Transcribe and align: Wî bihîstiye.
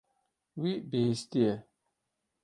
Wî 0.61 0.73
bihîstiye. 0.89 1.53